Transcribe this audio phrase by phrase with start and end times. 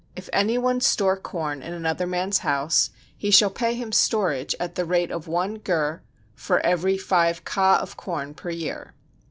[0.15, 4.73] If any one store corn in another man's house he shall pay him storage at
[4.73, 6.01] the rate of one gur
[6.33, 8.95] for every five ka of corn per year.